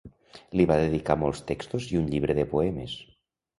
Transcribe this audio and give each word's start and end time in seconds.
Li 0.59 0.65
va 0.71 0.77
dedicar 0.83 1.17
molts 1.25 1.43
textos 1.53 1.87
i 1.93 2.01
un 2.01 2.09
llibre 2.17 2.39
de 2.43 2.49
poemes. 2.57 2.99